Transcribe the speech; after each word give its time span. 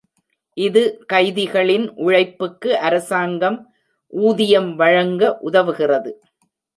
இது 0.57 0.81
கைதிகளின் 1.13 1.85
உழைப்புக்கு 1.95 2.69
அரசாங்கம் 2.79 3.59
ஊதியம் 4.13 4.71
வழங்க 4.75 5.39
உதவுகிறது. 5.41 6.11